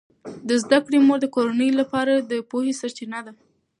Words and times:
د 0.47 0.49
زده 0.63 0.77
کړې 0.85 0.97
مور 1.07 1.19
د 1.21 1.27
کورنۍ 1.35 1.69
لپاره 1.79 2.13
د 2.29 2.33
پوهې 2.49 2.73
سرچینه 2.81 3.19
ده. 3.25 3.33